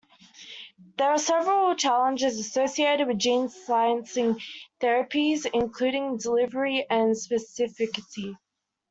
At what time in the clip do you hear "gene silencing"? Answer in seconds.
3.19-4.39